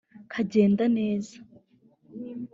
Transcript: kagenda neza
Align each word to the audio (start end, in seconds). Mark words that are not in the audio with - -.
kagenda 0.31 0.83
neza 0.97 1.35